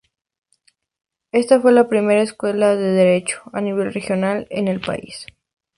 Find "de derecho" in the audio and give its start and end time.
2.75-3.39